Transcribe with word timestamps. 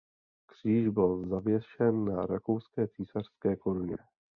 Kříž 0.45 0.87
byl 0.87 1.27
zavěšen 1.29 2.05
na 2.05 2.25
rakouské 2.25 2.87
císařské 2.87 3.55
koruně. 3.55 3.97